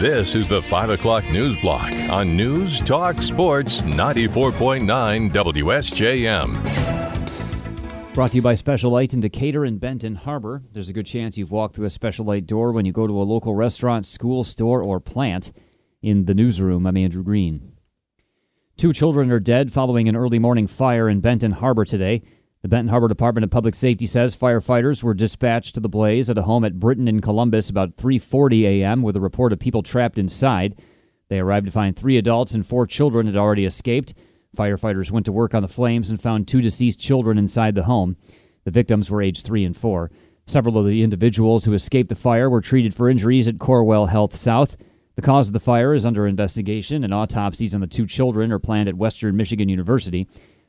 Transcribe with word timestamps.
This 0.00 0.36
is 0.36 0.48
the 0.48 0.62
5 0.62 0.90
o'clock 0.90 1.28
news 1.28 1.56
block 1.56 1.92
on 2.08 2.36
News 2.36 2.80
Talk 2.80 3.20
Sports 3.20 3.82
94.9 3.82 5.32
WSJM. 5.32 6.54
Brought 8.14 8.30
to 8.30 8.36
you 8.36 8.42
by 8.42 8.54
Special 8.54 8.92
Light 8.92 9.12
in 9.12 9.18
Decatur 9.18 9.64
and 9.64 9.80
Benton 9.80 10.14
Harbor. 10.14 10.62
There's 10.70 10.88
a 10.88 10.92
good 10.92 11.06
chance 11.06 11.36
you've 11.36 11.50
walked 11.50 11.74
through 11.74 11.86
a 11.86 11.90
Special 11.90 12.24
Light 12.24 12.46
door 12.46 12.70
when 12.70 12.84
you 12.84 12.92
go 12.92 13.08
to 13.08 13.20
a 13.20 13.24
local 13.24 13.56
restaurant, 13.56 14.06
school, 14.06 14.44
store, 14.44 14.84
or 14.84 15.00
plant. 15.00 15.50
In 16.00 16.26
the 16.26 16.34
newsroom, 16.34 16.86
I'm 16.86 16.96
Andrew 16.96 17.24
Green. 17.24 17.72
Two 18.76 18.92
children 18.92 19.32
are 19.32 19.40
dead 19.40 19.72
following 19.72 20.08
an 20.08 20.14
early 20.14 20.38
morning 20.38 20.68
fire 20.68 21.08
in 21.08 21.18
Benton 21.18 21.50
Harbor 21.50 21.84
today. 21.84 22.22
The 22.60 22.68
Benton 22.68 22.88
Harbor 22.88 23.06
Department 23.06 23.44
of 23.44 23.50
Public 23.50 23.76
Safety 23.76 24.04
says 24.04 24.36
firefighters 24.36 25.00
were 25.00 25.14
dispatched 25.14 25.76
to 25.76 25.80
the 25.80 25.88
blaze 25.88 26.28
at 26.28 26.38
a 26.38 26.42
home 26.42 26.64
at 26.64 26.80
Britain 26.80 27.06
in 27.06 27.20
Columbus 27.20 27.70
about 27.70 27.96
3:40 27.96 28.64
a.m. 28.64 29.02
with 29.02 29.14
a 29.14 29.20
report 29.20 29.52
of 29.52 29.60
people 29.60 29.80
trapped 29.84 30.18
inside. 30.18 30.74
They 31.28 31.38
arrived 31.38 31.66
to 31.66 31.72
find 31.72 31.94
3 31.94 32.16
adults 32.16 32.54
and 32.54 32.66
4 32.66 32.84
children 32.88 33.26
had 33.26 33.36
already 33.36 33.64
escaped. 33.64 34.12
Firefighters 34.56 35.12
went 35.12 35.24
to 35.26 35.32
work 35.32 35.54
on 35.54 35.62
the 35.62 35.68
flames 35.68 36.10
and 36.10 36.20
found 36.20 36.48
two 36.48 36.60
deceased 36.60 36.98
children 36.98 37.38
inside 37.38 37.76
the 37.76 37.84
home. 37.84 38.16
The 38.64 38.72
victims 38.72 39.08
were 39.08 39.22
aged 39.22 39.46
3 39.46 39.64
and 39.64 39.76
4. 39.76 40.10
Several 40.46 40.78
of 40.78 40.86
the 40.86 41.04
individuals 41.04 41.64
who 41.64 41.74
escaped 41.74 42.08
the 42.08 42.16
fire 42.16 42.50
were 42.50 42.60
treated 42.60 42.92
for 42.92 43.08
injuries 43.08 43.46
at 43.46 43.58
Corewell 43.58 44.08
Health 44.08 44.34
South. 44.34 44.76
The 45.14 45.22
cause 45.22 45.46
of 45.46 45.52
the 45.52 45.60
fire 45.60 45.94
is 45.94 46.04
under 46.04 46.26
investigation, 46.26 47.04
and 47.04 47.14
autopsies 47.14 47.72
on 47.72 47.80
the 47.80 47.86
two 47.86 48.06
children 48.06 48.50
are 48.50 48.58
planned 48.58 48.88
at 48.88 48.96
Western 48.96 49.36
Michigan 49.36 49.68
University. 49.68 50.26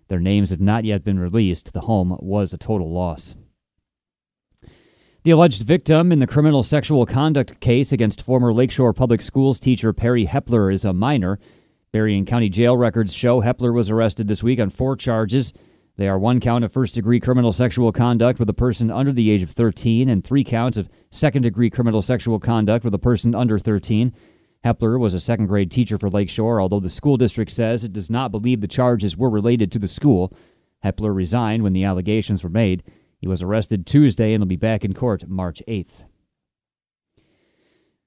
Their 0.10 0.20
names 0.20 0.50
have 0.50 0.60
not 0.60 0.84
yet 0.84 1.04
been 1.04 1.20
released. 1.20 1.72
The 1.72 1.82
home 1.82 2.18
was 2.20 2.52
a 2.52 2.58
total 2.58 2.92
loss. 2.92 3.36
The 5.24 5.32
alleged 5.32 5.64
victim 5.64 6.12
in 6.12 6.20
the 6.20 6.28
criminal 6.28 6.64
sexual 6.64 7.06
conduct 7.06 7.60
case 7.60 7.92
against 7.92 8.22
former 8.22 8.54
Lakeshore 8.54 8.94
Public 8.94 9.22
Schools 9.22 9.60
teacher 9.60 9.94
Perry 9.94 10.26
Hepler 10.26 10.74
is 10.74 10.84
a 10.84 10.94
minor. 10.94 11.40
Berrien 11.92 12.26
County 12.26 12.50
jail 12.50 12.76
records 12.76 13.14
show 13.14 13.42
Hepler 13.42 13.74
was 13.74 13.90
arrested 13.90 14.28
this 14.28 14.44
week 14.44 14.60
on 14.60 14.70
four 14.70 14.96
charges. 14.96 15.54
They 15.98 16.08
are 16.08 16.18
one 16.18 16.40
count 16.40 16.64
of 16.64 16.72
first 16.72 16.96
degree 16.96 17.20
criminal 17.20 17.52
sexual 17.52 17.92
conduct 17.92 18.40
with 18.40 18.50
a 18.50 18.54
person 18.54 18.90
under 18.90 19.12
the 19.12 19.30
age 19.30 19.44
of 19.44 19.52
13 19.52 20.08
and 20.08 20.24
three 20.24 20.46
counts 20.46 20.78
of 20.78 20.90
second 21.12 21.42
degree 21.42 21.70
criminal 21.70 22.02
sexual 22.02 22.40
conduct 22.40 22.86
with 22.86 22.94
a 22.94 23.00
person 23.00 23.36
under 23.36 23.60
13. 23.60 24.14
Hepler 24.66 25.00
was 25.00 25.14
a 25.14 25.20
second 25.20 25.48
grade 25.48 25.72
teacher 25.72 25.98
for 25.98 26.10
Lakeshore, 26.10 26.60
although 26.60 26.82
the 26.82 26.90
school 26.90 27.16
district 27.16 27.52
says 27.52 27.84
it 27.84 27.94
does 27.94 28.10
not 28.10 28.32
believe 28.32 28.60
the 28.60 28.68
charges 28.68 29.16
were 29.16 29.30
related 29.30 29.72
to 29.72 29.80
the 29.80 29.88
school. 29.88 30.34
Hepler 30.84 31.14
resigned 31.14 31.64
when 31.64 31.74
the 31.74 31.86
allegations 31.86 32.44
were 32.44 32.50
made. 32.50 32.84
He 33.20 33.28
was 33.28 33.42
arrested 33.42 33.86
Tuesday 33.86 34.34
and 34.34 34.42
will 34.42 34.48
be 34.48 34.58
back 34.58 34.84
in 34.84 34.94
court 34.94 35.28
March 35.28 35.62
8th. 35.68 36.04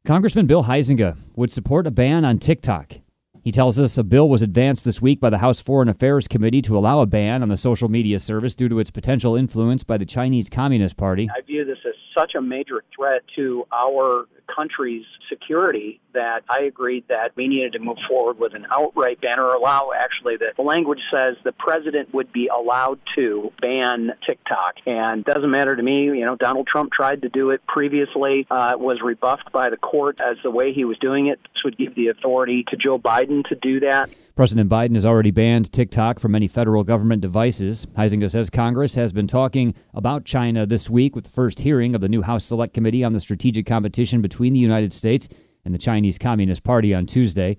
Congressman 0.04 0.46
Bill 0.46 0.64
Huizenga 0.64 1.16
would 1.36 1.52
support 1.52 1.86
a 1.86 1.90
ban 1.90 2.24
on 2.24 2.38
TikTok. 2.38 2.94
He 3.42 3.50
tells 3.50 3.78
us 3.78 3.98
a 3.98 4.04
bill 4.04 4.28
was 4.28 4.42
advanced 4.42 4.84
this 4.84 5.02
week 5.02 5.20
by 5.20 5.30
the 5.30 5.38
House 5.38 5.60
Foreign 5.60 5.88
Affairs 5.88 6.28
Committee 6.28 6.62
to 6.62 6.76
allow 6.78 7.00
a 7.00 7.06
ban 7.06 7.42
on 7.42 7.48
the 7.48 7.56
social 7.56 7.88
media 7.88 8.18
service 8.18 8.54
due 8.54 8.68
to 8.68 8.78
its 8.78 8.90
potential 8.90 9.36
influence 9.36 9.84
by 9.84 9.98
the 9.98 10.06
Chinese 10.06 10.48
Communist 10.48 10.96
Party. 10.96 11.28
I 11.36 11.40
view 11.42 11.64
this 11.64 11.78
as 11.86 11.94
such 12.14 12.34
a 12.34 12.42
major 12.42 12.82
threat 12.94 13.22
to 13.36 13.66
our 13.72 14.26
country's 14.54 15.04
security 15.28 16.00
that 16.12 16.40
I 16.48 16.64
agreed 16.64 17.04
that 17.08 17.32
we 17.36 17.48
needed 17.48 17.72
to 17.72 17.78
move 17.78 17.96
forward 18.08 18.38
with 18.38 18.54
an 18.54 18.66
outright 18.70 19.20
ban 19.20 19.38
or 19.38 19.54
allow 19.54 19.90
actually 19.96 20.36
the, 20.36 20.52
the 20.56 20.62
language 20.62 21.00
says 21.10 21.36
the 21.44 21.52
president 21.52 22.12
would 22.12 22.32
be 22.32 22.48
allowed 22.48 22.98
to 23.16 23.52
ban 23.60 24.10
TikTok. 24.26 24.76
And 24.86 25.24
doesn't 25.24 25.50
matter 25.50 25.74
to 25.74 25.82
me, 25.82 26.04
you 26.04 26.24
know, 26.24 26.36
Donald 26.36 26.66
Trump 26.66 26.92
tried 26.92 27.22
to 27.22 27.28
do 27.28 27.50
it 27.50 27.66
previously, 27.66 28.46
uh, 28.50 28.74
was 28.76 29.00
rebuffed 29.02 29.52
by 29.52 29.70
the 29.70 29.76
court 29.76 30.20
as 30.20 30.36
the 30.42 30.50
way 30.50 30.72
he 30.72 30.84
was 30.84 30.98
doing 30.98 31.28
it. 31.28 31.40
This 31.42 31.64
would 31.64 31.78
give 31.78 31.94
the 31.94 32.08
authority 32.08 32.64
to 32.68 32.76
Joe 32.76 32.98
Biden 32.98 33.44
to 33.48 33.54
do 33.54 33.80
that. 33.80 34.10
President 34.34 34.70
Biden 34.70 34.94
has 34.94 35.04
already 35.04 35.30
banned 35.30 35.70
TikTok 35.72 36.18
from 36.18 36.32
many 36.32 36.48
federal 36.48 36.84
government 36.84 37.20
devices. 37.20 37.86
Huizenga 37.98 38.30
says 38.30 38.48
Congress 38.48 38.94
has 38.94 39.12
been 39.12 39.26
talking 39.26 39.74
about 39.92 40.24
China 40.24 40.64
this 40.64 40.88
week 40.88 41.14
with 41.14 41.24
the 41.24 41.30
first 41.30 41.60
hearing 41.60 41.94
of 41.94 42.00
the 42.00 42.08
new 42.08 42.22
House 42.22 42.46
Select 42.46 42.72
Committee 42.72 43.04
on 43.04 43.12
the 43.12 43.20
Strategic 43.20 43.66
Competition 43.66 44.22
between 44.22 44.54
the 44.54 44.58
United 44.58 44.94
States 44.94 45.28
and 45.66 45.74
the 45.74 45.78
Chinese 45.78 46.16
Communist 46.16 46.62
Party 46.62 46.94
on 46.94 47.04
Tuesday. 47.04 47.58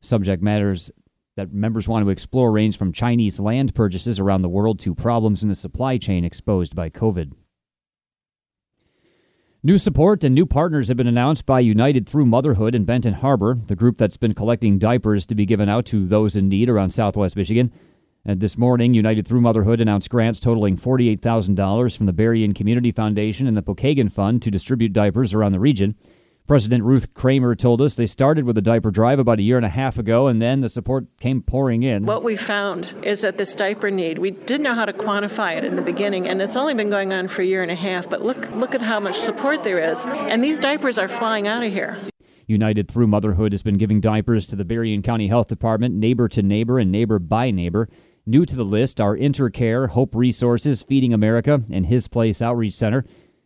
Subject 0.00 0.42
matters 0.42 0.90
that 1.36 1.52
members 1.52 1.86
want 1.86 2.02
to 2.02 2.10
explore 2.10 2.50
range 2.50 2.78
from 2.78 2.92
Chinese 2.92 3.38
land 3.38 3.74
purchases 3.74 4.18
around 4.18 4.40
the 4.40 4.48
world 4.48 4.78
to 4.80 4.94
problems 4.94 5.42
in 5.42 5.50
the 5.50 5.54
supply 5.54 5.98
chain 5.98 6.24
exposed 6.24 6.74
by 6.74 6.88
COVID. 6.88 7.32
New 9.66 9.78
support 9.78 10.22
and 10.22 10.32
new 10.32 10.46
partners 10.46 10.86
have 10.86 10.96
been 10.96 11.08
announced 11.08 11.44
by 11.44 11.58
United 11.58 12.08
Through 12.08 12.26
Motherhood 12.26 12.72
in 12.72 12.84
Benton 12.84 13.14
Harbor, 13.14 13.58
the 13.66 13.74
group 13.74 13.98
that's 13.98 14.16
been 14.16 14.32
collecting 14.32 14.78
diapers 14.78 15.26
to 15.26 15.34
be 15.34 15.44
given 15.44 15.68
out 15.68 15.84
to 15.86 16.06
those 16.06 16.36
in 16.36 16.48
need 16.48 16.68
around 16.68 16.90
southwest 16.90 17.34
Michigan. 17.34 17.72
And 18.24 18.38
this 18.38 18.56
morning, 18.56 18.94
United 18.94 19.26
Through 19.26 19.40
Motherhood 19.40 19.80
announced 19.80 20.08
grants 20.08 20.38
totaling 20.38 20.76
$48,000 20.76 21.96
from 21.96 22.06
the 22.06 22.12
Berrien 22.12 22.54
Community 22.54 22.92
Foundation 22.92 23.48
and 23.48 23.56
the 23.56 23.62
Pokagon 23.64 24.08
Fund 24.08 24.40
to 24.42 24.52
distribute 24.52 24.92
diapers 24.92 25.34
around 25.34 25.50
the 25.50 25.58
region. 25.58 25.96
President 26.46 26.84
Ruth 26.84 27.12
Kramer 27.12 27.56
told 27.56 27.82
us 27.82 27.96
they 27.96 28.06
started 28.06 28.44
with 28.44 28.56
a 28.56 28.62
diaper 28.62 28.92
drive 28.92 29.18
about 29.18 29.40
a 29.40 29.42
year 29.42 29.56
and 29.56 29.66
a 29.66 29.70
half 29.70 29.98
ago, 29.98 30.28
and 30.28 30.40
then 30.40 30.60
the 30.60 30.68
support 30.68 31.06
came 31.18 31.42
pouring 31.42 31.82
in. 31.82 32.06
What 32.06 32.22
we 32.22 32.36
found 32.36 32.92
is 33.02 33.22
that 33.22 33.36
this 33.36 33.52
diaper 33.52 33.90
need, 33.90 34.18
we 34.18 34.30
didn't 34.30 34.62
know 34.62 34.74
how 34.74 34.84
to 34.84 34.92
quantify 34.92 35.56
it 35.56 35.64
in 35.64 35.74
the 35.74 35.82
beginning, 35.82 36.28
and 36.28 36.40
it's 36.40 36.54
only 36.54 36.74
been 36.74 36.88
going 36.88 37.12
on 37.12 37.26
for 37.26 37.42
a 37.42 37.44
year 37.44 37.62
and 37.62 37.70
a 37.72 37.76
half, 37.76 38.08
but 38.08 38.22
look, 38.22 38.48
look 38.52 38.76
at 38.76 38.80
how 38.80 39.00
much 39.00 39.18
support 39.18 39.64
there 39.64 39.80
is. 39.80 40.06
And 40.06 40.44
these 40.44 40.60
diapers 40.60 40.98
are 40.98 41.08
flying 41.08 41.48
out 41.48 41.64
of 41.64 41.72
here. 41.72 41.98
United 42.46 42.86
Through 42.86 43.08
Motherhood 43.08 43.50
has 43.50 43.64
been 43.64 43.76
giving 43.76 44.00
diapers 44.00 44.46
to 44.46 44.54
the 44.54 44.64
Berrien 44.64 45.02
County 45.02 45.26
Health 45.26 45.48
Department, 45.48 45.96
neighbor 45.96 46.28
to 46.28 46.42
neighbor, 46.42 46.78
and 46.78 46.92
neighbor 46.92 47.18
by 47.18 47.50
neighbor. 47.50 47.88
New 48.24 48.44
to 48.44 48.54
the 48.54 48.64
list 48.64 49.00
are 49.00 49.16
Intercare, 49.16 49.88
Hope 49.88 50.14
Resources, 50.14 50.80
Feeding 50.80 51.12
America, 51.12 51.62
and 51.72 51.86
His 51.86 52.06
Place 52.06 52.40
Outreach 52.40 52.74
Center. 52.74 53.04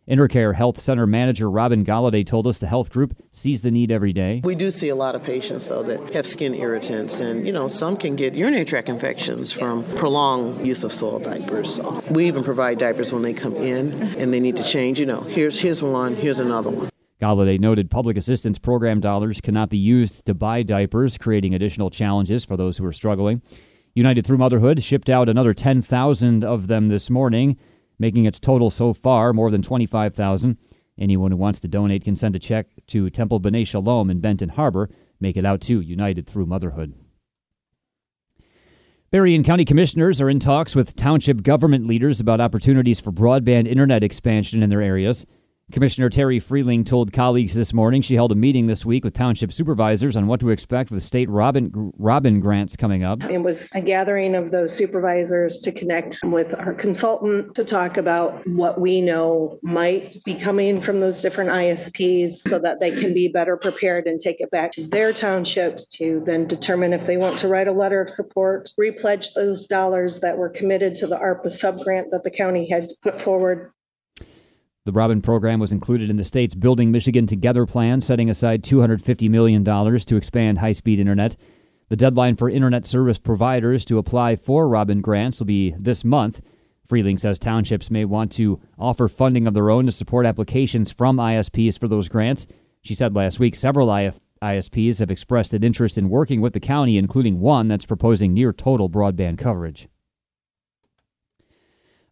Intercare 0.09 0.55
Health 0.55 0.79
Center 0.79 1.05
Manager 1.05 1.47
Robin 1.47 1.85
Galladay 1.85 2.25
told 2.25 2.47
us 2.47 2.57
the 2.57 2.65
health 2.65 2.89
group 2.89 3.15
sees 3.31 3.61
the 3.61 3.69
need 3.69 3.91
every 3.91 4.11
day. 4.11 4.41
We 4.43 4.55
do 4.55 4.71
see 4.71 4.89
a 4.89 4.95
lot 4.95 5.13
of 5.13 5.23
patients, 5.23 5.69
though, 5.69 5.83
that 5.83 6.15
have 6.15 6.25
skin 6.25 6.55
irritants, 6.55 7.19
and, 7.19 7.45
you 7.45 7.53
know, 7.53 7.67
some 7.67 7.95
can 7.95 8.15
get 8.15 8.33
urinary 8.33 8.65
tract 8.65 8.89
infections 8.89 9.51
from 9.51 9.83
prolonged 9.95 10.65
use 10.65 10.83
of 10.83 10.91
soiled 10.91 11.23
diapers. 11.23 11.75
So 11.75 12.03
we 12.09 12.27
even 12.27 12.43
provide 12.43 12.79
diapers 12.79 13.13
when 13.13 13.21
they 13.21 13.33
come 13.33 13.55
in 13.55 13.93
and 14.17 14.33
they 14.33 14.39
need 14.39 14.57
to 14.57 14.63
change. 14.63 14.99
You 14.99 15.05
know, 15.05 15.21
here's, 15.21 15.59
here's 15.59 15.83
one, 15.83 16.15
here's 16.15 16.39
another 16.39 16.71
one. 16.71 16.89
Galladay 17.21 17.59
noted 17.59 17.91
public 17.91 18.17
assistance 18.17 18.57
program 18.57 19.01
dollars 19.01 19.39
cannot 19.39 19.69
be 19.69 19.77
used 19.77 20.25
to 20.25 20.33
buy 20.33 20.63
diapers, 20.63 21.19
creating 21.19 21.53
additional 21.53 21.91
challenges 21.91 22.43
for 22.43 22.57
those 22.57 22.77
who 22.77 22.85
are 22.85 22.93
struggling. 22.93 23.43
United 23.93 24.25
Through 24.25 24.39
Motherhood 24.39 24.81
shipped 24.81 25.11
out 25.11 25.29
another 25.29 25.53
10,000 25.53 26.43
of 26.43 26.65
them 26.65 26.87
this 26.87 27.11
morning 27.11 27.57
making 28.01 28.25
its 28.25 28.39
total 28.39 28.71
so 28.71 28.91
far 28.93 29.31
more 29.31 29.51
than 29.51 29.61
25,000. 29.61 30.57
Anyone 30.99 31.31
who 31.31 31.37
wants 31.37 31.59
to 31.59 31.67
donate 31.67 32.03
can 32.03 32.15
send 32.15 32.35
a 32.35 32.39
check 32.39 32.67
to 32.87 33.09
Temple 33.11 33.39
B'nai 33.39 33.65
Shalom 33.65 34.09
in 34.09 34.19
Benton 34.19 34.49
Harbor. 34.49 34.89
Make 35.19 35.37
it 35.37 35.45
out 35.45 35.61
to 35.61 35.79
United 35.79 36.27
Through 36.27 36.47
Motherhood. 36.47 36.95
Berrien 39.11 39.43
County 39.43 39.65
commissioners 39.65 40.19
are 40.19 40.29
in 40.29 40.39
talks 40.39 40.75
with 40.75 40.95
township 40.95 41.43
government 41.43 41.85
leaders 41.85 42.19
about 42.19 42.41
opportunities 42.41 42.99
for 42.99 43.11
broadband 43.11 43.67
internet 43.67 44.03
expansion 44.03 44.63
in 44.63 44.69
their 44.69 44.81
areas. 44.81 45.25
Commissioner 45.71 46.09
Terry 46.09 46.39
Freeling 46.39 46.83
told 46.83 47.13
colleagues 47.13 47.53
this 47.53 47.73
morning 47.73 48.01
she 48.01 48.15
held 48.15 48.31
a 48.31 48.35
meeting 48.35 48.67
this 48.67 48.85
week 48.85 49.03
with 49.03 49.13
township 49.13 49.53
supervisors 49.53 50.17
on 50.17 50.27
what 50.27 50.39
to 50.41 50.49
expect 50.49 50.91
with 50.91 51.01
state 51.01 51.29
Robin, 51.29 51.91
Robin 51.97 52.39
grants 52.39 52.75
coming 52.75 53.03
up. 53.03 53.23
It 53.23 53.39
was 53.39 53.69
a 53.73 53.81
gathering 53.81 54.35
of 54.35 54.51
those 54.51 54.75
supervisors 54.75 55.59
to 55.59 55.71
connect 55.71 56.19
with 56.23 56.53
our 56.59 56.73
consultant 56.73 57.55
to 57.55 57.63
talk 57.63 57.97
about 57.97 58.45
what 58.47 58.79
we 58.79 59.01
know 59.01 59.59
might 59.61 60.23
be 60.25 60.35
coming 60.35 60.81
from 60.81 60.99
those 60.99 61.21
different 61.21 61.49
ISPs 61.49 62.47
so 62.47 62.59
that 62.59 62.79
they 62.79 62.91
can 62.91 63.13
be 63.13 63.27
better 63.29 63.55
prepared 63.55 64.07
and 64.07 64.19
take 64.19 64.41
it 64.41 64.51
back 64.51 64.71
to 64.73 64.85
their 64.87 65.13
townships 65.13 65.87
to 65.87 66.21
then 66.25 66.47
determine 66.47 66.93
if 66.93 67.05
they 67.05 67.17
want 67.17 67.39
to 67.39 67.47
write 67.47 67.67
a 67.67 67.71
letter 67.71 68.01
of 68.01 68.09
support, 68.09 68.73
repledge 68.77 69.33
those 69.33 69.67
dollars 69.67 70.19
that 70.19 70.37
were 70.37 70.49
committed 70.49 70.95
to 70.95 71.07
the 71.07 71.17
ARPA 71.17 71.47
subgrant 71.47 72.09
that 72.11 72.23
the 72.23 72.31
county 72.31 72.69
had 72.69 72.91
put 73.01 73.21
forward 73.21 73.71
the 74.83 74.91
Robin 74.91 75.21
program 75.21 75.59
was 75.59 75.71
included 75.71 76.09
in 76.09 76.15
the 76.15 76.23
state's 76.23 76.55
Building 76.55 76.91
Michigan 76.91 77.27
Together 77.27 77.67
plan, 77.67 78.01
setting 78.01 78.31
aside 78.31 78.63
$250 78.63 79.29
million 79.29 79.63
to 79.63 80.15
expand 80.15 80.57
high 80.57 80.71
speed 80.71 80.99
internet. 80.99 81.37
The 81.89 81.95
deadline 81.95 82.35
for 82.35 82.49
internet 82.49 82.87
service 82.87 83.19
providers 83.19 83.85
to 83.85 83.99
apply 83.99 84.37
for 84.37 84.67
Robin 84.67 85.01
grants 85.01 85.37
will 85.37 85.45
be 85.45 85.75
this 85.77 86.03
month. 86.03 86.41
Freeling 86.83 87.19
says 87.19 87.37
townships 87.37 87.91
may 87.91 88.05
want 88.05 88.31
to 88.31 88.59
offer 88.79 89.07
funding 89.07 89.45
of 89.45 89.53
their 89.53 89.69
own 89.69 89.85
to 89.85 89.91
support 89.91 90.25
applications 90.25 90.89
from 90.89 91.17
ISPs 91.17 91.77
for 91.77 91.87
those 91.87 92.09
grants. 92.09 92.47
She 92.81 92.95
said 92.95 93.15
last 93.15 93.39
week 93.39 93.53
several 93.53 93.87
ISPs 94.41 94.97
have 94.97 95.11
expressed 95.11 95.53
an 95.53 95.63
interest 95.63 95.99
in 95.99 96.09
working 96.09 96.41
with 96.41 96.53
the 96.53 96.59
county, 96.59 96.97
including 96.97 97.39
one 97.39 97.67
that's 97.67 97.85
proposing 97.85 98.33
near 98.33 98.51
total 98.51 98.89
broadband 98.89 99.37
coverage. 99.37 99.87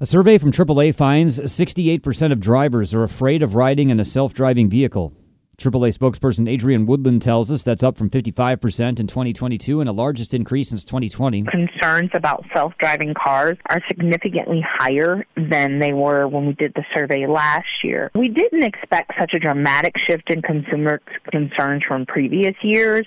A 0.01 0.05
survey 0.05 0.37
from 0.37 0.53
AAA 0.53 0.95
finds 0.95 1.41
68% 1.41 2.31
of 2.31 2.39
drivers 2.39 2.95
are 2.95 3.03
afraid 3.03 3.43
of 3.43 3.55
riding 3.55 3.89
in 3.89 3.99
a 3.99 4.05
self 4.05 4.33
driving 4.33 4.69
vehicle. 4.69 5.11
AAA 5.57 5.93
spokesperson 5.93 6.49
Adrian 6.49 6.85
Woodland 6.85 7.21
tells 7.21 7.51
us 7.51 7.63
that's 7.63 7.83
up 7.83 7.97
from 7.97 8.09
55% 8.09 9.01
in 9.01 9.07
2022 9.07 9.81
and 9.81 9.89
the 9.89 9.93
largest 9.93 10.33
increase 10.33 10.69
since 10.69 10.85
2020. 10.85 11.43
Concerns 11.43 12.11
about 12.13 12.45
self 12.53 12.71
driving 12.79 13.13
cars 13.13 13.57
are 13.69 13.81
significantly 13.89 14.63
higher 14.65 15.25
than 15.35 15.79
they 15.79 15.91
were 15.91 16.29
when 16.29 16.47
we 16.47 16.53
did 16.53 16.71
the 16.75 16.85
survey 16.95 17.27
last 17.27 17.83
year. 17.83 18.09
We 18.15 18.29
didn't 18.29 18.63
expect 18.63 19.11
such 19.19 19.33
a 19.33 19.39
dramatic 19.39 19.95
shift 20.09 20.31
in 20.31 20.41
consumer 20.41 21.01
concerns 21.29 21.83
from 21.85 22.05
previous 22.05 22.55
years. 22.63 23.05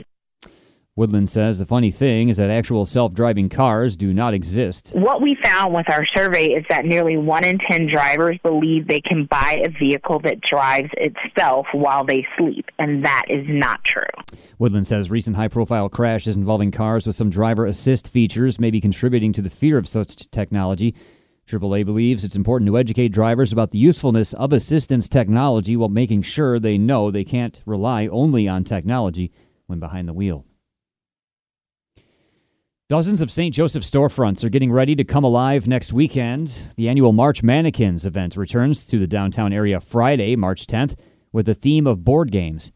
Woodland 0.95 1.31
says 1.31 1.59
the 1.59 1.65
funny 1.65 1.91
thing 1.91 2.29
is 2.29 2.37
that 2.37 2.51
actual 2.51 2.85
self 2.85 3.15
driving 3.15 3.49
cars 3.49 3.97
do 3.97 4.13
not 4.13 4.35
exist. 4.35 4.91
What 4.93 5.23
we 5.23 5.39
found 5.43 5.73
with 5.73 5.89
our 5.89 6.05
survey 6.15 6.49
is 6.49 6.67
that 6.69 6.85
nearly 6.85 7.17
one 7.17 7.45
in 7.47 7.59
10 7.71 7.89
drivers 7.91 8.37
believe 8.43 8.89
they 8.89 9.01
can 9.01 9.25
buy 9.25 9.63
a 9.65 9.71
vehicle 9.71 10.21
that 10.25 10.43
drives 10.43 10.91
itself 10.99 11.67
while 11.73 12.05
they 12.05 12.27
sleep, 12.37 12.67
and 12.79 13.03
that 13.07 13.23
is 13.31 13.47
not 13.49 13.83
true. 13.85 14.03
Woodland 14.59 14.87
says 14.87 15.11
recent 15.11 15.35
high 15.35 15.49
profile 15.49 15.89
crashes 15.89 16.37
involving 16.37 16.71
cars 16.71 17.07
with 17.07 17.17
some 17.17 17.31
driver 17.31 17.65
assist 17.65 18.07
features 18.07 18.61
may 18.61 18.71
be 18.71 18.79
contributing 18.79 19.33
to 19.33 19.41
the 19.41 19.49
fear 19.49 19.79
of 19.79 19.89
such 19.89 20.31
technology. 20.31 20.95
AAA 21.47 21.87
believes 21.87 22.23
it's 22.23 22.37
important 22.37 22.69
to 22.69 22.77
educate 22.77 23.09
drivers 23.09 23.51
about 23.51 23.71
the 23.71 23.79
usefulness 23.79 24.35
of 24.35 24.53
assistance 24.53 25.09
technology 25.09 25.75
while 25.75 25.89
making 25.89 26.21
sure 26.21 26.61
they 26.61 26.77
know 26.77 27.11
they 27.11 27.25
can't 27.25 27.63
rely 27.65 28.09
only 28.09 28.47
on 28.47 28.63
technology 28.63 29.33
when 29.69 29.81
behind 29.81 30.07
the 30.07 30.13
wheel. 30.13 30.45
Dozens 32.93 33.23
of 33.23 33.31
St. 33.31 33.55
Joseph 33.55 33.85
storefronts 33.85 34.45
are 34.45 34.51
getting 34.51 34.71
ready 34.71 34.95
to 34.95 35.03
come 35.03 35.25
alive 35.25 35.67
next 35.67 35.95
weekend. 35.95 36.53
The 36.77 36.91
annual 36.91 37.15
March 37.15 37.43
Mannequins 37.43 38.05
event 38.05 38.37
returns 38.37 38.85
to 38.85 38.99
the 38.99 39.07
downtown 39.07 39.51
area 39.51 39.81
Friday, 39.81 40.37
March 40.37 40.67
10th, 40.67 40.95
with 41.33 41.47
the 41.47 41.55
theme 41.55 41.87
of 41.87 42.05
board 42.05 42.31
games. 42.31 42.71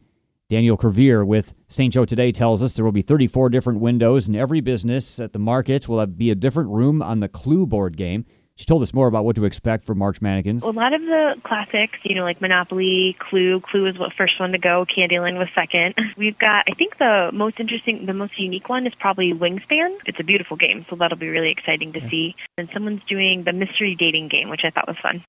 Danielle 0.49 0.75
Crevier 0.75 1.23
with 1.23 1.53
St. 1.67 1.93
Joe 1.93 2.03
Today 2.03 2.31
tells 2.31 2.63
us 2.63 2.73
there 2.73 2.83
will 2.83 2.91
be 2.91 3.03
34 3.03 3.49
different 3.49 3.79
windows, 3.79 4.25
and 4.25 4.35
every 4.35 4.59
business 4.59 5.19
at 5.19 5.33
the 5.33 5.37
market 5.37 5.87
will 5.87 5.99
have 5.99 6.17
be 6.17 6.31
a 6.31 6.35
different 6.35 6.71
room 6.71 7.03
on 7.03 7.19
the 7.19 7.29
Clue 7.29 7.67
board 7.67 7.95
game. 7.95 8.25
She 8.57 8.65
told 8.65 8.81
us 8.81 8.91
more 8.91 9.07
about 9.07 9.23
what 9.23 9.35
to 9.35 9.45
expect 9.45 9.83
for 9.83 9.93
March 9.93 10.19
Mannequins. 10.19 10.63
A 10.63 10.67
lot 10.67 10.91
of 10.91 11.01
the 11.01 11.35
classics, 11.43 11.99
you 12.03 12.15
know, 12.15 12.23
like 12.23 12.41
Monopoly, 12.41 13.15
Clue. 13.19 13.61
Clue 13.61 13.85
is 13.85 13.99
what 13.99 14.13
first 14.17 14.39
one 14.39 14.51
to 14.51 14.57
go. 14.57 14.83
Candyland 14.85 15.37
was 15.37 15.47
second. 15.53 15.93
We've 16.17 16.37
got, 16.39 16.63
I 16.67 16.73
think 16.73 16.97
the 16.97 17.29
most 17.31 17.59
interesting, 17.59 18.07
the 18.07 18.15
most 18.15 18.33
unique 18.39 18.67
one 18.67 18.87
is 18.87 18.93
probably 18.99 19.31
Wingspan. 19.31 19.97
It's 20.07 20.19
a 20.19 20.23
beautiful 20.23 20.57
game, 20.57 20.87
so 20.89 20.95
that'll 20.95 21.19
be 21.19 21.27
really 21.27 21.51
exciting 21.51 21.93
to 21.93 21.99
yeah. 21.99 22.09
see. 22.09 22.35
And 22.57 22.67
someone's 22.73 23.01
doing 23.07 23.43
the 23.45 23.53
mystery 23.53 23.95
dating 23.97 24.29
game, 24.29 24.49
which 24.49 24.61
I 24.63 24.71
thought 24.71 24.87
was 24.87 24.97
fun. 25.03 25.23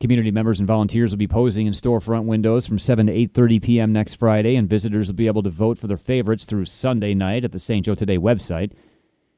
Community 0.00 0.32
members 0.32 0.58
and 0.58 0.66
volunteers 0.66 1.12
will 1.12 1.18
be 1.18 1.28
posing 1.28 1.68
in 1.68 1.74
storefront 1.74 2.24
windows 2.24 2.66
from 2.66 2.80
7 2.80 3.06
to 3.06 3.12
8:30 3.12 3.62
p.m. 3.62 3.92
next 3.92 4.16
Friday, 4.16 4.56
and 4.56 4.68
visitors 4.68 5.06
will 5.06 5.14
be 5.14 5.28
able 5.28 5.44
to 5.44 5.50
vote 5.50 5.78
for 5.78 5.86
their 5.86 5.96
favorites 5.96 6.44
through 6.44 6.64
Sunday 6.64 7.14
night 7.14 7.44
at 7.44 7.52
the 7.52 7.60
St. 7.60 7.84
Joe 7.86 7.94
Today 7.94 8.18
website. 8.18 8.72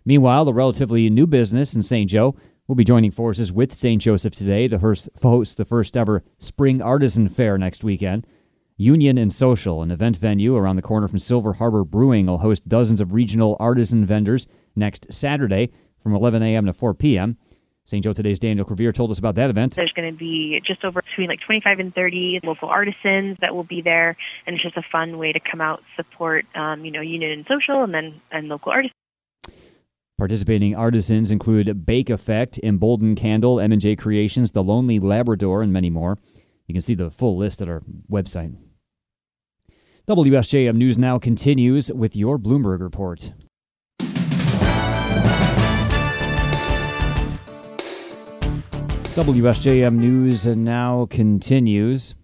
Meanwhile, 0.07 0.47
the 0.47 0.55
relatively 0.55 1.09
new 1.11 1.27
business 1.27 1.75
in 1.75 1.83
St. 1.83 2.09
Joe 2.11 2.35
We'll 2.67 2.77
be 2.77 2.85
joining 2.85 3.11
forces 3.11 3.53
with 3.53 3.75
St. 3.75 4.01
Joseph 4.01 4.35
today 4.35 4.69
to 4.69 4.79
host 4.79 5.11
the 5.59 5.67
first 5.67 5.99
ever 5.99 6.25
Spring 6.39 6.81
Artisan 6.81 7.29
Fair 7.29 7.59
next 7.59 7.85
weekend. 7.85 8.27
Union 8.79 9.19
and 9.19 9.31
Social, 9.31 9.83
an 9.83 9.91
event 9.91 10.17
venue 10.17 10.57
around 10.57 10.77
the 10.77 10.83
corner 10.83 11.07
from 11.07 11.19
Silver 11.19 11.53
Harbor 11.53 11.85
Brewing, 11.85 12.25
will 12.25 12.39
host 12.39 12.67
dozens 12.67 13.03
of 13.03 13.13
regional 13.13 13.59
artisan 13.61 14.07
vendors 14.07 14.47
next 14.75 15.13
Saturday 15.13 15.73
from 16.03 16.15
11 16.15 16.43
a.m. 16.43 16.65
to 16.65 16.73
4 16.73 16.95
p.m. 16.95 17.37
St. 17.85 18.03
Joe 18.03 18.15
Today's 18.15 18.39
Danielle 18.39 18.65
Crevier 18.65 18.95
told 18.95 19.11
us 19.11 19.19
about 19.19 19.35
that 19.35 19.51
event. 19.51 19.77
There's 19.77 19.93
going 19.93 20.11
to 20.11 20.19
be 20.19 20.59
just 20.67 20.87
over 20.87 21.03
between 21.03 21.29
like 21.29 21.41
25 21.45 21.81
and 21.81 21.95
30 21.95 22.41
local 22.45 22.71
artisans 22.71 23.37
that 23.43 23.55
will 23.55 23.65
be 23.65 23.83
there, 23.83 24.17
and 24.47 24.55
it's 24.55 24.63
just 24.63 24.79
a 24.79 24.85
fun 24.91 25.19
way 25.19 25.33
to 25.33 25.39
come 25.39 25.61
out, 25.61 25.83
support, 25.97 26.47
um, 26.55 26.87
you 26.87 26.91
know, 26.91 27.03
Union 27.03 27.31
and 27.31 27.45
Social, 27.47 27.85
and 27.85 27.93
then 27.93 28.23
and 28.33 28.49
local 28.49 28.73
artists. 28.73 28.97
Participating 30.17 30.77
artisans 30.77 31.33
include 31.33 31.85
Bake 31.85 32.09
Effect, 32.09 32.61
Embolden 32.63 33.17
Candle, 33.17 33.59
M&J 33.59 33.97
Creations, 33.97 34.53
The 34.53 34.63
Lonely 34.63 35.01
Labrador, 35.01 35.61
and 35.61 35.73
many 35.73 35.91
more. 35.91 36.19
You 36.69 36.75
can 36.75 36.83
see 36.83 36.95
the 36.95 37.11
full 37.11 37.37
list 37.37 37.61
at 37.61 37.69
our 37.69 37.83
website. 38.09 38.57
WSJM 40.07 40.77
News 40.77 40.99
Now 40.99 41.19
continues 41.19 41.91
with 41.91 42.15
your 42.15 42.39
Bloomberg 42.39 42.81
report. 42.81 43.33
WSJM 49.15 49.95
News 49.95 50.47
and 50.47 50.65
now 50.65 51.07
continues. 51.07 52.15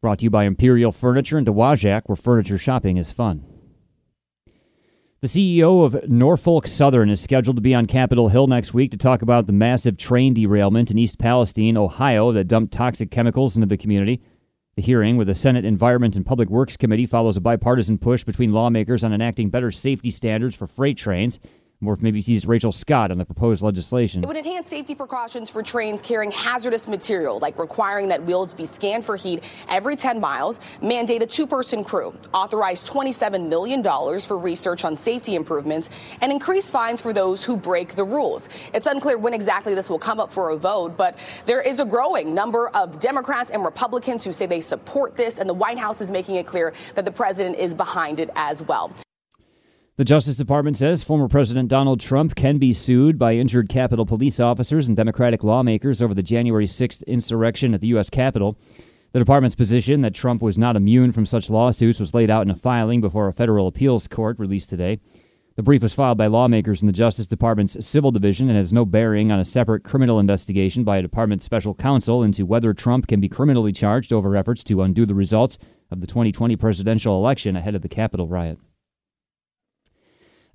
Brought 0.00 0.20
to 0.20 0.24
you 0.24 0.30
by 0.30 0.44
Imperial 0.44 0.92
Furniture 0.92 1.38
in 1.38 1.44
Dowagiac, 1.44 2.02
where 2.06 2.16
furniture 2.16 2.58
shopping 2.58 2.96
is 2.96 3.12
fun. 3.12 3.57
The 5.20 5.26
CEO 5.26 5.84
of 5.84 6.08
Norfolk 6.08 6.68
Southern 6.68 7.10
is 7.10 7.20
scheduled 7.20 7.56
to 7.56 7.60
be 7.60 7.74
on 7.74 7.86
Capitol 7.86 8.28
Hill 8.28 8.46
next 8.46 8.72
week 8.72 8.92
to 8.92 8.96
talk 8.96 9.20
about 9.20 9.46
the 9.46 9.52
massive 9.52 9.96
train 9.96 10.32
derailment 10.32 10.92
in 10.92 10.98
East 10.98 11.18
Palestine, 11.18 11.76
Ohio, 11.76 12.30
that 12.30 12.46
dumped 12.46 12.72
toxic 12.72 13.10
chemicals 13.10 13.56
into 13.56 13.66
the 13.66 13.76
community. 13.76 14.22
The 14.76 14.82
hearing 14.82 15.16
with 15.16 15.26
the 15.26 15.34
Senate 15.34 15.64
Environment 15.64 16.14
and 16.14 16.24
Public 16.24 16.48
Works 16.48 16.76
Committee 16.76 17.04
follows 17.04 17.36
a 17.36 17.40
bipartisan 17.40 17.98
push 17.98 18.22
between 18.22 18.52
lawmakers 18.52 19.02
on 19.02 19.12
enacting 19.12 19.50
better 19.50 19.72
safety 19.72 20.12
standards 20.12 20.54
for 20.54 20.68
freight 20.68 20.96
trains. 20.96 21.40
More 21.80 21.94
from 21.94 22.06
ABC's 22.06 22.44
Rachel 22.44 22.72
Scott 22.72 23.12
on 23.12 23.18
the 23.18 23.24
proposed 23.24 23.62
legislation. 23.62 24.24
It 24.24 24.26
would 24.26 24.36
enhance 24.36 24.66
safety 24.66 24.96
precautions 24.96 25.48
for 25.48 25.62
trains 25.62 26.02
carrying 26.02 26.32
hazardous 26.32 26.88
material, 26.88 27.38
like 27.38 27.56
requiring 27.56 28.08
that 28.08 28.20
wheels 28.24 28.52
be 28.52 28.66
scanned 28.66 29.04
for 29.04 29.14
heat 29.14 29.44
every 29.68 29.94
10 29.94 30.18
miles, 30.18 30.58
mandate 30.82 31.22
a 31.22 31.26
two 31.26 31.46
person 31.46 31.84
crew, 31.84 32.12
authorize 32.34 32.82
$27 32.82 33.48
million 33.48 33.80
for 34.18 34.36
research 34.36 34.84
on 34.84 34.96
safety 34.96 35.36
improvements, 35.36 35.88
and 36.20 36.32
increase 36.32 36.68
fines 36.68 37.00
for 37.00 37.12
those 37.12 37.44
who 37.44 37.56
break 37.56 37.94
the 37.94 38.02
rules. 38.02 38.48
It's 38.74 38.86
unclear 38.86 39.16
when 39.16 39.32
exactly 39.32 39.72
this 39.76 39.88
will 39.88 40.00
come 40.00 40.18
up 40.18 40.32
for 40.32 40.50
a 40.50 40.56
vote, 40.56 40.96
but 40.96 41.16
there 41.46 41.62
is 41.62 41.78
a 41.78 41.84
growing 41.84 42.34
number 42.34 42.70
of 42.70 42.98
Democrats 42.98 43.52
and 43.52 43.62
Republicans 43.62 44.24
who 44.24 44.32
say 44.32 44.46
they 44.46 44.60
support 44.60 45.16
this, 45.16 45.38
and 45.38 45.48
the 45.48 45.54
White 45.54 45.78
House 45.78 46.00
is 46.00 46.10
making 46.10 46.34
it 46.34 46.46
clear 46.46 46.74
that 46.96 47.04
the 47.04 47.12
president 47.12 47.54
is 47.54 47.72
behind 47.72 48.18
it 48.18 48.30
as 48.34 48.64
well. 48.64 48.92
The 49.98 50.04
Justice 50.04 50.36
Department 50.36 50.76
says 50.76 51.02
former 51.02 51.26
President 51.26 51.68
Donald 51.68 51.98
Trump 51.98 52.36
can 52.36 52.58
be 52.58 52.72
sued 52.72 53.18
by 53.18 53.34
injured 53.34 53.68
Capitol 53.68 54.06
police 54.06 54.38
officers 54.38 54.86
and 54.86 54.96
Democratic 54.96 55.42
lawmakers 55.42 56.00
over 56.00 56.14
the 56.14 56.22
January 56.22 56.66
6th 56.66 57.04
insurrection 57.08 57.74
at 57.74 57.80
the 57.80 57.88
U.S. 57.88 58.08
Capitol. 58.08 58.56
The 59.10 59.18
department's 59.18 59.56
position 59.56 60.02
that 60.02 60.14
Trump 60.14 60.40
was 60.40 60.56
not 60.56 60.76
immune 60.76 61.10
from 61.10 61.26
such 61.26 61.50
lawsuits 61.50 61.98
was 61.98 62.14
laid 62.14 62.30
out 62.30 62.42
in 62.42 62.50
a 62.52 62.54
filing 62.54 63.00
before 63.00 63.26
a 63.26 63.32
federal 63.32 63.66
appeals 63.66 64.06
court 64.06 64.38
released 64.38 64.70
today. 64.70 65.00
The 65.56 65.64
brief 65.64 65.82
was 65.82 65.94
filed 65.94 66.16
by 66.16 66.28
lawmakers 66.28 66.80
in 66.80 66.86
the 66.86 66.92
Justice 66.92 67.26
Department's 67.26 67.84
Civil 67.84 68.12
Division 68.12 68.48
and 68.48 68.56
has 68.56 68.72
no 68.72 68.84
bearing 68.84 69.32
on 69.32 69.40
a 69.40 69.44
separate 69.44 69.82
criminal 69.82 70.20
investigation 70.20 70.84
by 70.84 70.98
a 70.98 71.02
department 71.02 71.42
special 71.42 71.74
counsel 71.74 72.22
into 72.22 72.46
whether 72.46 72.72
Trump 72.72 73.08
can 73.08 73.20
be 73.20 73.28
criminally 73.28 73.72
charged 73.72 74.12
over 74.12 74.36
efforts 74.36 74.62
to 74.62 74.80
undo 74.80 75.04
the 75.04 75.14
results 75.16 75.58
of 75.90 76.00
the 76.00 76.06
2020 76.06 76.54
presidential 76.54 77.16
election 77.16 77.56
ahead 77.56 77.74
of 77.74 77.82
the 77.82 77.88
Capitol 77.88 78.28
riot. 78.28 78.60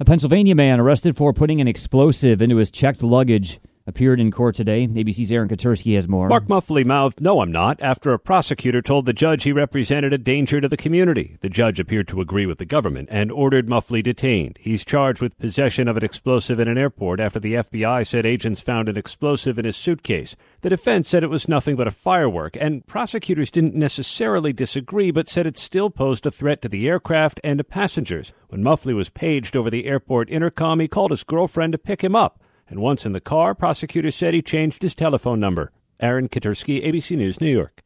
A 0.04 0.06
Pennsylvania 0.06 0.54
man 0.54 0.82
arrested 0.82 1.16
for 1.16 1.32
putting 1.32 1.62
an 1.62 1.68
explosive 1.70 2.42
into 2.42 2.58
his 2.58 2.70
checked 2.70 3.02
luggage 3.02 3.62
appeared 3.86 4.20
in 4.20 4.32
court 4.32 4.56
today. 4.56 4.88
ABC's 4.88 5.32
Aaron 5.32 5.50
Katersky 5.50 5.96
has 5.96 6.08
more. 6.08 6.28
Mark 6.28 6.48
Muffley 6.48 6.84
mouthed, 6.84 7.22
No, 7.22 7.42
I'm 7.42 7.52
not, 7.52 7.82
after 7.82 8.14
a 8.14 8.20
prosecutor 8.20 8.82
told 8.82 9.06
the 9.06 9.14
judge 9.14 9.44
he 9.44 9.52
represented 9.52 10.14
a 10.14 10.18
danger 10.18 10.62
to 10.62 10.68
the 10.68 10.78
community. 10.78 11.38
The 11.42 11.50
judge 11.50 11.80
appeared 11.80 12.08
to 12.10 12.22
agree 12.22 12.46
with 12.46 12.58
the 12.58 12.66
government 12.66 13.10
and 13.12 13.32
ordered 13.32 13.68
Muffley 13.68 14.02
detained. 14.02 14.58
He's 14.62 14.86
charged 14.86 15.22
with 15.22 15.38
possession 15.38 15.88
of 15.88 15.98
an 15.98 16.06
explosive 16.06 16.60
in 16.60 16.68
an 16.68 16.78
airport 16.78 17.20
after 17.20 17.40
the 17.40 17.56
FBI 17.56 18.08
said 18.08 18.26
agents 18.26 18.62
found 18.62 18.90
an 18.90 18.98
explosive 18.98 19.60
in 19.60 19.66
his 19.66 19.76
suitcase. 19.76 20.36
The 20.62 20.70
defense 20.70 21.10
said 21.10 21.24
it 21.24 21.30
was 21.30 21.50
nothing 21.50 21.76
but 21.76 21.88
a 21.88 21.92
firework, 21.92 22.56
and 22.60 22.86
prosecutors 22.88 23.52
didn't 23.52 23.76
necessarily 23.76 24.54
disagree, 24.54 25.12
but 25.12 25.28
said 25.28 25.46
it 25.46 25.58
still 25.58 25.90
posed 25.90 26.26
a 26.26 26.32
threat 26.32 26.62
to 26.62 26.70
the 26.70 26.88
aircraft 26.88 27.40
and 27.44 27.58
to 27.58 27.64
passengers. 27.64 28.34
When 28.48 28.64
Muffley 28.64 28.94
was 28.94 29.10
paged 29.10 29.56
over 29.56 29.70
the 29.70 29.86
airport 29.86 30.30
intercom, 30.30 30.80
he 30.80 30.88
called 30.88 31.12
his 31.12 31.24
girlfriend 31.24 31.74
to 31.74 31.78
pick 31.78 32.04
him 32.04 32.16
up 32.16 32.43
and 32.74 32.82
once 32.82 33.06
in 33.06 33.14
the 33.14 33.22
car, 33.22 33.54
prosecutors 33.54 34.16
said 34.16 34.34
he 34.34 34.42
changed 34.42 34.82
his 34.82 34.96
telephone 34.96 35.40
number. 35.40 35.72
Aaron 36.00 36.28
Katersky, 36.28 36.84
ABC 36.84 37.16
News, 37.16 37.40
New 37.40 37.52
York. 37.52 37.84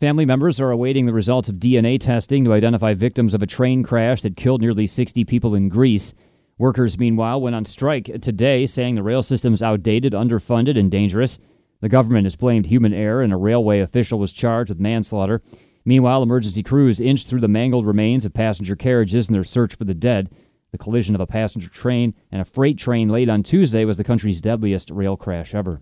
Family 0.00 0.24
members 0.24 0.60
are 0.60 0.72
awaiting 0.72 1.06
the 1.06 1.12
results 1.12 1.48
of 1.48 1.60
DNA 1.60 2.00
testing 2.00 2.44
to 2.44 2.52
identify 2.52 2.92
victims 2.92 3.34
of 3.34 3.42
a 3.42 3.46
train 3.46 3.84
crash 3.84 4.22
that 4.22 4.36
killed 4.36 4.60
nearly 4.60 4.84
60 4.84 5.24
people 5.26 5.54
in 5.54 5.68
Greece. 5.68 6.12
Workers, 6.58 6.98
meanwhile, 6.98 7.40
went 7.40 7.54
on 7.54 7.64
strike 7.66 8.10
today, 8.20 8.66
saying 8.66 8.96
the 8.96 9.02
rail 9.04 9.22
system 9.22 9.54
is 9.54 9.62
outdated, 9.62 10.12
underfunded, 10.12 10.76
and 10.76 10.90
dangerous. 10.90 11.38
The 11.80 11.88
government 11.88 12.24
has 12.24 12.34
blamed 12.34 12.66
human 12.66 12.92
error, 12.92 13.22
and 13.22 13.32
a 13.32 13.36
railway 13.36 13.78
official 13.78 14.18
was 14.18 14.32
charged 14.32 14.70
with 14.70 14.80
manslaughter. 14.80 15.40
Meanwhile, 15.84 16.24
emergency 16.24 16.64
crews 16.64 17.00
inched 17.00 17.28
through 17.28 17.42
the 17.42 17.48
mangled 17.48 17.86
remains 17.86 18.24
of 18.24 18.34
passenger 18.34 18.74
carriages 18.74 19.28
in 19.28 19.34
their 19.34 19.44
search 19.44 19.76
for 19.76 19.84
the 19.84 19.94
dead. 19.94 20.30
The 20.76 20.84
collision 20.84 21.14
of 21.14 21.22
a 21.22 21.26
passenger 21.26 21.70
train 21.70 22.12
and 22.30 22.42
a 22.42 22.44
freight 22.44 22.76
train 22.76 23.08
late 23.08 23.30
on 23.30 23.42
Tuesday 23.42 23.86
was 23.86 23.96
the 23.96 24.04
country's 24.04 24.42
deadliest 24.42 24.90
rail 24.90 25.16
crash 25.16 25.54
ever. 25.54 25.80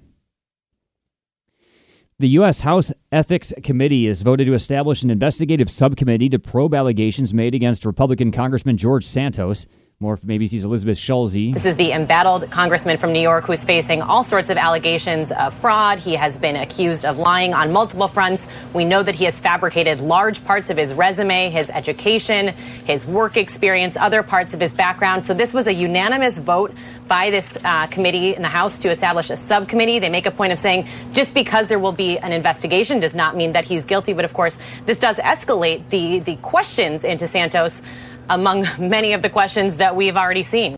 The 2.20 2.28
U.S. 2.28 2.60
House 2.60 2.92
Ethics 3.10 3.52
Committee 3.64 4.06
has 4.06 4.22
voted 4.22 4.46
to 4.46 4.54
establish 4.54 5.02
an 5.02 5.10
investigative 5.10 5.68
subcommittee 5.68 6.28
to 6.28 6.38
probe 6.38 6.76
allegations 6.76 7.34
made 7.34 7.56
against 7.56 7.84
Republican 7.84 8.30
Congressman 8.30 8.76
George 8.76 9.04
Santos. 9.04 9.66
More 10.04 10.18
from 10.18 10.28
ABC's 10.28 10.64
Elizabeth 10.64 10.99
Schulze. 10.99 11.32
This 11.32 11.64
is 11.64 11.76
the 11.76 11.92
embattled 11.92 12.50
congressman 12.50 12.99
from 12.99 13.14
New 13.14 13.23
York 13.23 13.46
who's 13.46 13.64
facing 13.64 14.02
all 14.02 14.23
sorts 14.23 14.50
of 14.50 14.58
allegations 14.58 15.32
of 15.32 15.54
fraud. 15.54 15.99
He 15.99 16.14
has 16.16 16.38
been 16.38 16.56
accused 16.56 17.06
of 17.06 17.16
lying 17.16 17.54
on 17.54 17.73
multiple 17.73 18.06
fronts. 18.06 18.46
We 18.75 18.84
know 18.84 19.02
that 19.02 19.14
he 19.14 19.25
has 19.25 19.40
fabricated 19.40 20.02
large 20.02 20.44
parts 20.44 20.68
of 20.68 20.76
his 20.76 20.92
resume, 20.92 21.49
his 21.49 21.70
education, 21.70 22.49
his 22.84 23.06
work 23.06 23.38
experience, 23.38 23.96
other 23.96 24.23
parts 24.23 24.52
of 24.52 24.61
his 24.61 24.75
background. 24.75 25.25
So 25.25 25.32
this 25.32 25.54
was 25.54 25.66
a 25.66 25.73
unanimous 25.73 26.38
vote 26.38 26.75
by 27.08 27.30
this 27.30 27.56
uh, 27.64 27.87
committee 27.87 28.34
in 28.34 28.42
the 28.42 28.49
House 28.49 28.80
to 28.80 28.90
establish 28.90 29.30
a 29.30 29.38
subcommittee. 29.38 30.00
They 30.00 30.11
make 30.11 30.26
a 30.26 30.30
point 30.30 30.52
of 30.52 30.58
saying 30.58 30.87
just 31.14 31.32
because 31.32 31.68
there 31.68 31.78
will 31.78 31.92
be 31.92 32.18
an 32.18 32.30
investigation 32.30 33.00
does 33.00 33.14
not 33.14 33.37
mean 33.37 33.52
that 33.52 33.64
he's 33.64 33.87
guilty. 33.87 34.12
But 34.12 34.26
of 34.26 34.34
course, 34.34 34.58
this 34.84 34.99
does 34.99 35.16
escalate 35.16 35.88
the, 35.88 36.18
the 36.18 36.37
questions 36.37 37.04
into 37.04 37.26
Santos 37.26 37.80
among 38.28 38.66
many 38.78 39.12
of 39.12 39.22
the 39.22 39.30
questions 39.30 39.76
that 39.76 39.96
we've 39.96 40.16
already 40.16 40.42
seen. 40.42 40.76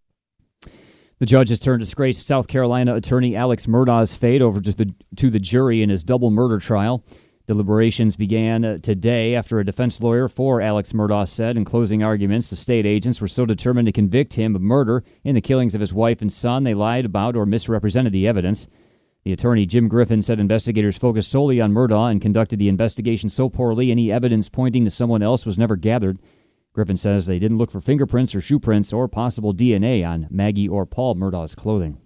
The 1.19 1.27
judge 1.27 1.49
has 1.49 1.61
turned 1.61 1.81
disgraced 1.81 2.27
South 2.27 2.47
Carolina 2.47 2.95
attorney 2.95 3.35
Alex 3.37 3.67
Murdaugh's 3.67 4.15
fate 4.15 4.43
over 4.43 4.61
to 4.61 4.73
the, 4.73 4.95
to 5.17 5.31
the 5.31 5.39
jury 5.39 5.83
in 5.83 5.89
his 5.89 6.05
double 6.05 6.31
murder 6.31 6.59
trial. 6.59 7.05
Deliberations 7.47 8.17
began 8.17 8.65
uh, 8.65 8.79
today 8.79 9.37
after 9.37 9.61
a 9.61 9.65
defense 9.65 10.01
lawyer 10.01 10.27
for 10.27 10.61
Alex 10.61 10.93
Murdaugh 10.93 11.29
said 11.29 11.57
in 11.57 11.65
closing 11.65 12.03
arguments 12.03 12.51
the 12.51 12.57
state 12.57 12.85
agents 12.85 13.21
were 13.21 13.29
so 13.29 13.47
determined 13.47 13.87
to 13.87 13.93
convict 13.93 14.35
him 14.35 14.57
of 14.57 14.63
murder 14.63 15.05
in 15.23 15.37
the 15.37 15.41
killings 15.41 15.75
of 15.75 15.81
his 15.81 15.95
wife 15.95 16.21
and 16.21 16.33
son 16.33 16.65
they 16.65 16.75
lied 16.75 17.05
about 17.05 17.37
or 17.37 17.47
misrepresented 17.47 18.13
the 18.13 18.27
evidence. 18.27 18.67
The 19.23 19.33
attorney 19.33 19.65
Jim 19.65 19.87
Griffin 19.87 20.23
said 20.23 20.41
investigators 20.41 20.99
focused 20.99 21.31
solely 21.31 21.61
on 21.61 21.73
Murdaugh 21.73 22.11
and 22.11 22.21
conducted 22.21 22.59
the 22.59 22.69
investigation 22.69 23.29
so 23.29 23.49
poorly 23.49 23.91
any 23.91 24.11
evidence 24.11 24.49
pointing 24.49 24.85
to 24.85 24.91
someone 24.91 25.23
else 25.23 25.47
was 25.47 25.57
never 25.57 25.77
gathered. 25.77 26.19
Griffin 26.77 26.99
says 26.99 27.25
they 27.25 27.39
didn't 27.39 27.57
look 27.57 27.71
for 27.71 27.81
fingerprints 27.81 28.35
or 28.35 28.43
shoe 28.43 28.61
prints 28.61 28.93
or 28.93 29.09
possible 29.09 29.55
DNA 29.55 30.07
on 30.07 30.29
Maggie 30.31 30.69
or 30.69 30.85
Paul 30.85 31.15
Murdaugh's 31.15 31.55
clothing. 31.55 31.99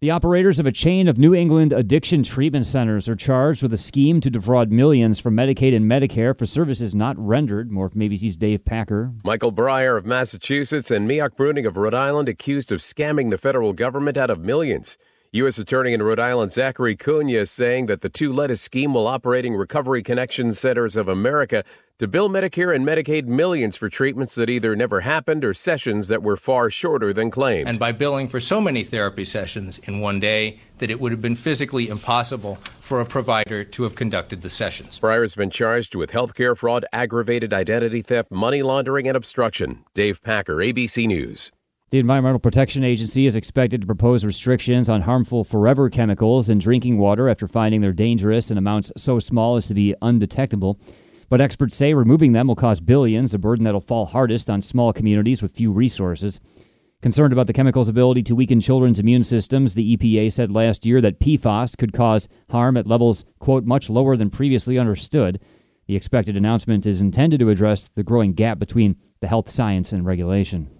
The 0.00 0.12
operators 0.12 0.60
of 0.60 0.66
a 0.68 0.70
chain 0.70 1.08
of 1.08 1.18
New 1.18 1.34
England 1.34 1.72
addiction 1.72 2.22
treatment 2.22 2.66
centers 2.66 3.08
are 3.08 3.16
charged 3.16 3.64
with 3.64 3.72
a 3.72 3.78
scheme 3.78 4.20
to 4.20 4.30
defraud 4.30 4.70
millions 4.70 5.18
from 5.18 5.34
Medicaid 5.34 5.74
and 5.74 5.90
Medicare 5.90 6.38
for 6.38 6.46
services 6.46 6.94
not 6.94 7.18
rendered. 7.18 7.72
More 7.72 7.88
from 7.88 8.00
ABC's 8.00 8.36
Dave 8.36 8.64
Packer. 8.64 9.12
Michael 9.24 9.50
Breyer 9.50 9.98
of 9.98 10.06
Massachusetts 10.06 10.92
and 10.92 11.08
Miak 11.08 11.30
Bruning 11.30 11.66
of 11.66 11.76
Rhode 11.76 11.94
Island 11.94 12.28
accused 12.28 12.70
of 12.70 12.78
scamming 12.78 13.30
the 13.30 13.38
federal 13.38 13.72
government 13.72 14.16
out 14.16 14.30
of 14.30 14.38
millions. 14.38 14.96
U.S. 15.34 15.58
Attorney 15.58 15.92
in 15.92 16.00
Rhode 16.00 16.20
Island 16.20 16.52
Zachary 16.52 16.94
Cunha 16.94 17.40
is 17.40 17.50
saying 17.50 17.86
that 17.86 18.02
the 18.02 18.08
two 18.08 18.32
led 18.32 18.52
a 18.52 18.56
scheme 18.56 18.94
while 18.94 19.08
operating 19.08 19.56
Recovery 19.56 20.00
Connection 20.00 20.54
Centers 20.54 20.94
of 20.94 21.08
America 21.08 21.64
to 21.98 22.06
bill 22.06 22.28
Medicare 22.28 22.72
and 22.72 22.86
Medicaid 22.86 23.26
millions 23.26 23.76
for 23.76 23.88
treatments 23.88 24.36
that 24.36 24.48
either 24.48 24.76
never 24.76 25.00
happened 25.00 25.44
or 25.44 25.52
sessions 25.52 26.06
that 26.06 26.22
were 26.22 26.36
far 26.36 26.70
shorter 26.70 27.12
than 27.12 27.32
claimed. 27.32 27.68
And 27.68 27.80
by 27.80 27.90
billing 27.90 28.28
for 28.28 28.38
so 28.38 28.60
many 28.60 28.84
therapy 28.84 29.24
sessions 29.24 29.78
in 29.78 29.98
one 29.98 30.20
day 30.20 30.60
that 30.78 30.88
it 30.88 31.00
would 31.00 31.10
have 31.10 31.20
been 31.20 31.34
physically 31.34 31.88
impossible 31.88 32.56
for 32.80 33.00
a 33.00 33.04
provider 33.04 33.64
to 33.64 33.82
have 33.82 33.96
conducted 33.96 34.40
the 34.40 34.50
sessions. 34.50 35.00
Breyer 35.00 35.22
has 35.22 35.34
been 35.34 35.50
charged 35.50 35.96
with 35.96 36.12
healthcare 36.12 36.56
fraud, 36.56 36.86
aggravated 36.92 37.52
identity 37.52 38.02
theft, 38.02 38.30
money 38.30 38.62
laundering, 38.62 39.08
and 39.08 39.16
obstruction. 39.16 39.84
Dave 39.94 40.22
Packer, 40.22 40.58
ABC 40.58 41.08
News. 41.08 41.50
The 41.94 42.00
Environmental 42.00 42.40
Protection 42.40 42.82
Agency 42.82 43.24
is 43.24 43.36
expected 43.36 43.80
to 43.80 43.86
propose 43.86 44.24
restrictions 44.24 44.88
on 44.88 45.02
harmful 45.02 45.44
forever 45.44 45.88
chemicals 45.88 46.50
in 46.50 46.58
drinking 46.58 46.98
water 46.98 47.28
after 47.28 47.46
finding 47.46 47.80
they're 47.80 47.92
dangerous 47.92 48.50
in 48.50 48.58
amounts 48.58 48.90
so 48.96 49.20
small 49.20 49.54
as 49.54 49.68
to 49.68 49.74
be 49.74 49.94
undetectable. 50.02 50.80
But 51.28 51.40
experts 51.40 51.76
say 51.76 51.94
removing 51.94 52.32
them 52.32 52.48
will 52.48 52.56
cost 52.56 52.84
billions, 52.84 53.32
a 53.32 53.38
burden 53.38 53.62
that'll 53.62 53.80
fall 53.80 54.06
hardest 54.06 54.50
on 54.50 54.60
small 54.60 54.92
communities 54.92 55.40
with 55.40 55.54
few 55.54 55.70
resources. 55.70 56.40
Concerned 57.00 57.32
about 57.32 57.46
the 57.46 57.52
chemical's 57.52 57.88
ability 57.88 58.24
to 58.24 58.34
weaken 58.34 58.58
children's 58.58 58.98
immune 58.98 59.22
systems, 59.22 59.76
the 59.76 59.96
EPA 59.96 60.32
said 60.32 60.50
last 60.50 60.84
year 60.84 61.00
that 61.00 61.20
PFAS 61.20 61.76
could 61.78 61.92
cause 61.92 62.26
harm 62.50 62.76
at 62.76 62.88
levels, 62.88 63.24
quote, 63.38 63.66
much 63.66 63.88
lower 63.88 64.16
than 64.16 64.30
previously 64.30 64.80
understood. 64.80 65.38
The 65.86 65.94
expected 65.94 66.36
announcement 66.36 66.86
is 66.86 67.00
intended 67.00 67.38
to 67.38 67.50
address 67.50 67.86
the 67.86 68.02
growing 68.02 68.32
gap 68.32 68.58
between 68.58 68.96
the 69.20 69.28
health 69.28 69.48
science 69.48 69.92
and 69.92 70.04
regulation. 70.04 70.73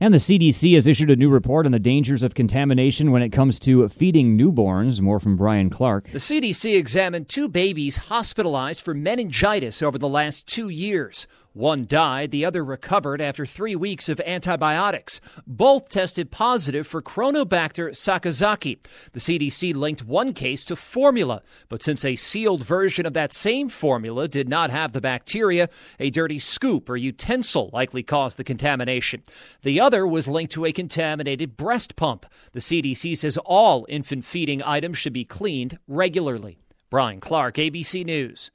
And 0.00 0.12
the 0.12 0.18
CDC 0.18 0.74
has 0.74 0.88
issued 0.88 1.10
a 1.10 1.16
new 1.16 1.30
report 1.30 1.66
on 1.66 1.72
the 1.72 1.78
dangers 1.78 2.24
of 2.24 2.34
contamination 2.34 3.12
when 3.12 3.22
it 3.22 3.30
comes 3.30 3.60
to 3.60 3.88
feeding 3.88 4.36
newborns. 4.36 5.00
More 5.00 5.20
from 5.20 5.36
Brian 5.36 5.70
Clark. 5.70 6.10
The 6.10 6.18
CDC 6.18 6.76
examined 6.76 7.28
two 7.28 7.48
babies 7.48 7.96
hospitalized 7.96 8.82
for 8.82 8.92
meningitis 8.92 9.82
over 9.82 9.96
the 9.96 10.08
last 10.08 10.48
two 10.48 10.68
years. 10.68 11.28
One 11.54 11.86
died, 11.86 12.32
the 12.32 12.44
other 12.44 12.64
recovered 12.64 13.20
after 13.20 13.46
three 13.46 13.76
weeks 13.76 14.08
of 14.08 14.20
antibiotics. 14.26 15.20
Both 15.46 15.88
tested 15.88 16.32
positive 16.32 16.84
for 16.84 17.00
Cronobacter 17.00 17.90
sakazakii. 17.92 18.84
The 19.12 19.20
CDC 19.20 19.72
linked 19.72 20.04
one 20.04 20.32
case 20.32 20.64
to 20.64 20.74
formula, 20.74 21.42
but 21.68 21.80
since 21.80 22.04
a 22.04 22.16
sealed 22.16 22.64
version 22.64 23.06
of 23.06 23.12
that 23.12 23.32
same 23.32 23.68
formula 23.68 24.26
did 24.26 24.48
not 24.48 24.72
have 24.72 24.92
the 24.92 25.00
bacteria, 25.00 25.68
a 26.00 26.10
dirty 26.10 26.40
scoop 26.40 26.90
or 26.90 26.96
utensil 26.96 27.70
likely 27.72 28.02
caused 28.02 28.36
the 28.36 28.42
contamination. 28.42 29.22
The 29.62 29.80
other 29.80 30.08
was 30.08 30.26
linked 30.26 30.52
to 30.54 30.64
a 30.64 30.72
contaminated 30.72 31.56
breast 31.56 31.94
pump. 31.94 32.26
The 32.50 32.58
CDC 32.58 33.16
says 33.16 33.38
all 33.38 33.86
infant 33.88 34.24
feeding 34.24 34.60
items 34.60 34.98
should 34.98 35.12
be 35.12 35.24
cleaned 35.24 35.78
regularly. 35.86 36.58
Brian 36.90 37.20
Clark, 37.20 37.54
ABC 37.54 38.04
News. 38.04 38.50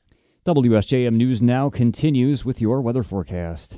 WSJM 0.49 1.13
News 1.13 1.43
now 1.43 1.69
continues 1.69 2.43
with 2.43 2.59
your 2.59 2.81
weather 2.81 3.03
forecast. 3.03 3.77